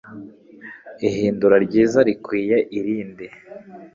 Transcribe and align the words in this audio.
Ihinduka 1.07 1.55
ryiza 1.65 1.99
rikwiye 2.07 2.57
irindi 2.77 3.25